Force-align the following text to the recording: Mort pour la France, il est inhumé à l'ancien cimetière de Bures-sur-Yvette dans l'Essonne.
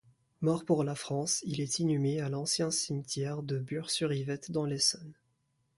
Mort 0.41 0.65
pour 0.65 0.83
la 0.83 0.95
France, 0.95 1.43
il 1.45 1.61
est 1.61 1.77
inhumé 1.77 2.21
à 2.21 2.27
l'ancien 2.29 2.71
cimetière 2.71 3.43
de 3.43 3.59
Bures-sur-Yvette 3.59 4.49
dans 4.49 4.65
l'Essonne. 4.65 5.13